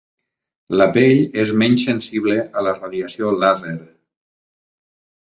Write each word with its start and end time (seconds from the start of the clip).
La 0.81 0.87
pell 0.95 1.21
és 1.43 1.53
menys 1.63 1.85
sensible 1.91 2.39
a 2.63 2.67
la 2.71 2.75
radiació 2.81 3.33
làser. 3.45 3.79